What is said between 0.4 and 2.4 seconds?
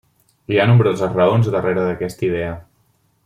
Hi ha nombroses raons darrere d'aquesta